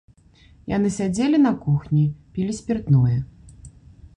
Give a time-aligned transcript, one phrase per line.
[0.71, 2.01] Яны сядзелі на кухні,
[2.39, 3.17] пілі спіртное.